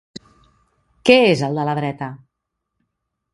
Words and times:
Què 1.09 1.17
és 1.33 1.43
el 1.49 1.61
de 1.61 1.67
la 1.69 1.77
dreta? 1.81 2.09